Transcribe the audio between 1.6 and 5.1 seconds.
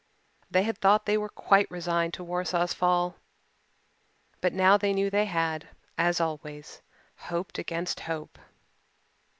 resigned to Warsaw's fall but now they